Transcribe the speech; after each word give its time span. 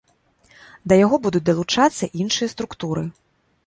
Да 0.93 0.97
яго 1.05 1.21
будуць 1.27 1.43
далучацца 1.53 2.13
іншыя 2.25 2.53
структуры. 2.59 3.11